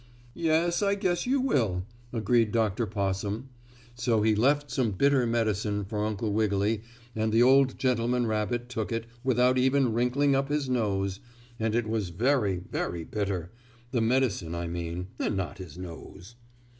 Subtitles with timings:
[0.33, 2.87] "Yes, I guess you will," agreed Dr.
[2.87, 3.49] Possum.
[3.93, 6.81] So he left some bitter medicine for Uncle Wiggily
[7.15, 11.19] and the old gentleman rabbit took it without even wrinkling up his nose
[11.59, 13.51] and it was very, very bitter
[13.91, 16.33] the medicine I mean, and not his nose.